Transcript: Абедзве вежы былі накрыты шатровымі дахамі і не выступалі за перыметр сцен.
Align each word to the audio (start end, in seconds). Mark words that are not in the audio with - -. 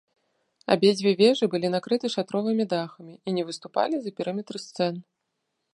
Абедзве 0.75 1.11
вежы 1.19 1.45
былі 1.55 1.67
накрыты 1.75 2.05
шатровымі 2.15 2.65
дахамі 2.73 3.15
і 3.29 3.39
не 3.39 3.43
выступалі 3.49 3.95
за 4.07 4.11
перыметр 4.21 4.55
сцен. 4.67 4.95